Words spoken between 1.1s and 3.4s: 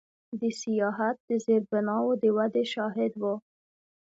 د زیربناوو د ودې شاهد و.